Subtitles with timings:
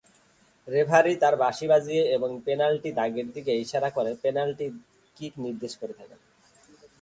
[0.67, 4.67] Referee তার বাঁশি বাজিয়ে এবং পেনাল্টি দাগের দিকে ইশারা করে পেনাল্টি
[5.17, 6.19] কিক নির্দেশ করে থাকেন।